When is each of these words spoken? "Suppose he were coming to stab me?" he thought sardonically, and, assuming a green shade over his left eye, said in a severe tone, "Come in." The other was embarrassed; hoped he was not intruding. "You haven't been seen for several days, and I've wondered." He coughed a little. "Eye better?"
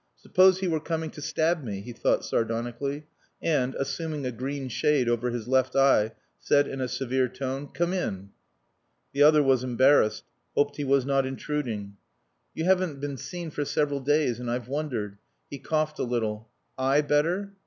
"Suppose 0.15 0.61
he 0.61 0.67
were 0.67 0.79
coming 0.79 1.11
to 1.11 1.21
stab 1.21 1.63
me?" 1.63 1.81
he 1.81 1.93
thought 1.93 2.25
sardonically, 2.25 3.05
and, 3.39 3.75
assuming 3.75 4.25
a 4.25 4.31
green 4.31 4.67
shade 4.67 5.07
over 5.07 5.29
his 5.29 5.47
left 5.47 5.75
eye, 5.75 6.13
said 6.39 6.67
in 6.67 6.81
a 6.81 6.87
severe 6.87 7.27
tone, 7.29 7.67
"Come 7.67 7.93
in." 7.93 8.31
The 9.13 9.21
other 9.21 9.43
was 9.43 9.63
embarrassed; 9.63 10.23
hoped 10.55 10.77
he 10.77 10.83
was 10.83 11.05
not 11.05 11.27
intruding. 11.27 11.97
"You 12.55 12.65
haven't 12.65 12.99
been 12.99 13.17
seen 13.17 13.51
for 13.51 13.63
several 13.63 13.99
days, 13.99 14.39
and 14.39 14.49
I've 14.49 14.67
wondered." 14.67 15.19
He 15.51 15.59
coughed 15.59 15.99
a 15.99 16.03
little. 16.03 16.49
"Eye 16.79 17.01
better?" 17.01 17.53